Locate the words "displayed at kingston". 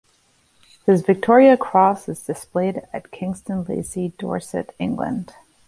2.25-3.65